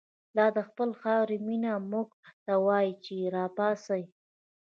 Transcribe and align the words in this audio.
لا 0.37 0.45
دخپلی 0.59 0.99
خاوری 1.01 1.37
مینه، 1.47 1.73
مونږ 1.91 2.09
ته 2.45 2.53
وایی 2.65 2.91
چه 3.03 3.15
ر 3.33 3.35
ا 3.45 3.45
پا 3.57 3.67
څۍ 3.83 4.03